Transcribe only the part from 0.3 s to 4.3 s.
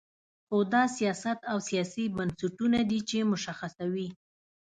خو دا سیاست او سیاسي بنسټونه دي چې مشخصوي.